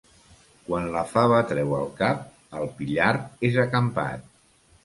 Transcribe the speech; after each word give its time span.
Quan 0.69 0.87
la 0.95 1.03
fava 1.11 1.41
treu 1.51 1.75
el 1.81 1.91
cap, 2.01 2.25
el 2.63 2.67
pillard 2.81 3.47
és 3.51 3.61
acampat. 3.67 4.29